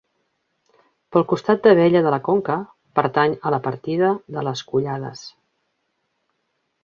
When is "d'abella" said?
1.67-2.01